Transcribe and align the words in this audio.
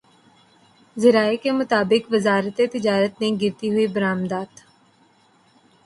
ذرائع 0.97 1.35
کے 1.43 1.51
مطابق 1.51 2.11
وزارت 2.13 2.61
تجارت 2.73 3.21
نے 3.21 3.29
گرتی 3.41 3.69
ہوئی 3.69 3.87
برآمدات 3.95 4.51